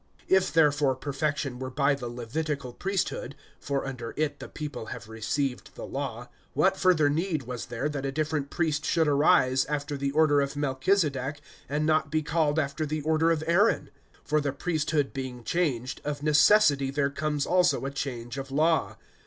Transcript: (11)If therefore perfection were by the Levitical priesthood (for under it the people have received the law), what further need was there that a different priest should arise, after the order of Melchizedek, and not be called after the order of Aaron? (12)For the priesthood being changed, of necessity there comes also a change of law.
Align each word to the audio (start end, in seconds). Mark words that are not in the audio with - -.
(11)If 0.31 0.51
therefore 0.53 0.95
perfection 0.95 1.59
were 1.59 1.69
by 1.69 1.93
the 1.93 2.07
Levitical 2.09 2.73
priesthood 2.73 3.35
(for 3.59 3.85
under 3.85 4.15
it 4.17 4.39
the 4.39 4.47
people 4.49 4.87
have 4.87 5.07
received 5.07 5.75
the 5.75 5.85
law), 5.85 6.27
what 6.55 6.75
further 6.75 7.07
need 7.07 7.43
was 7.43 7.67
there 7.67 7.87
that 7.87 8.03
a 8.07 8.11
different 8.11 8.49
priest 8.49 8.83
should 8.83 9.07
arise, 9.07 9.63
after 9.65 9.95
the 9.95 10.09
order 10.09 10.41
of 10.41 10.55
Melchizedek, 10.55 11.39
and 11.69 11.85
not 11.85 12.09
be 12.09 12.23
called 12.23 12.57
after 12.57 12.83
the 12.83 13.01
order 13.01 13.29
of 13.29 13.43
Aaron? 13.45 13.91
(12)For 14.27 14.41
the 14.41 14.53
priesthood 14.53 15.13
being 15.13 15.43
changed, 15.43 16.01
of 16.03 16.23
necessity 16.23 16.89
there 16.89 17.11
comes 17.11 17.45
also 17.45 17.85
a 17.85 17.91
change 17.91 18.39
of 18.39 18.49
law. 18.49 18.97